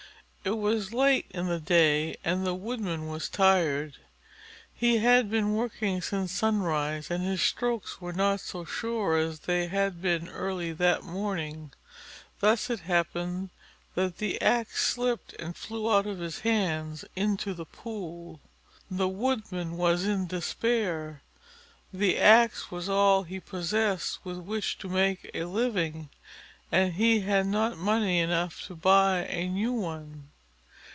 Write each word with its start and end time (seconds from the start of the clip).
It 0.43 0.57
was 0.57 0.91
late 0.91 1.27
in 1.29 1.45
the 1.49 1.59
day 1.59 2.17
and 2.23 2.47
the 2.47 2.55
Woodman 2.55 3.07
was 3.07 3.29
tired. 3.29 3.97
He 4.73 4.97
had 4.97 5.29
been 5.29 5.53
working 5.53 6.01
since 6.01 6.31
sunrise 6.31 7.11
and 7.11 7.23
his 7.23 7.43
strokes 7.43 8.01
were 8.01 8.11
not 8.11 8.39
so 8.39 8.65
sure 8.65 9.17
as 9.19 9.41
they 9.41 9.67
had 9.67 10.01
been 10.01 10.27
early 10.27 10.71
that 10.73 11.03
morning. 11.03 11.73
Thus 12.39 12.71
it 12.71 12.79
happened 12.79 13.51
that 13.93 14.17
the 14.17 14.41
axe 14.41 14.83
slipped 14.83 15.33
and 15.33 15.55
flew 15.55 15.93
out 15.93 16.07
of 16.07 16.17
his 16.17 16.39
hands 16.39 17.05
into 17.15 17.53
the 17.53 17.65
pool. 17.65 18.39
The 18.89 19.07
Woodman 19.07 19.77
was 19.77 20.05
in 20.05 20.25
despair. 20.25 21.21
The 21.93 22.17
axe 22.17 22.71
was 22.71 22.89
all 22.89 23.21
he 23.21 23.39
possessed 23.39 24.25
with 24.25 24.37
which 24.39 24.79
to 24.79 24.89
make 24.89 25.29
a 25.35 25.43
living, 25.43 26.09
and 26.71 26.93
he 26.95 27.19
had 27.19 27.45
not 27.45 27.77
money 27.77 28.17
enough 28.19 28.63
to 28.63 28.75
buy 28.75 29.25
a 29.25 29.47
new 29.47 29.73
one. 29.73 30.29